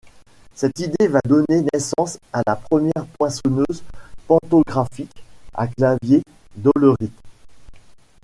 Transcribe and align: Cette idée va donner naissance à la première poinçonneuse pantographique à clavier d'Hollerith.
Cette 0.55 0.79
idée 0.79 1.07
va 1.07 1.19
donner 1.23 1.63
naissance 1.71 2.17
à 2.33 2.41
la 2.47 2.55
première 2.55 3.05
poinçonneuse 3.19 3.83
pantographique 4.25 5.23
à 5.53 5.67
clavier 5.67 6.23
d'Hollerith. 6.55 7.13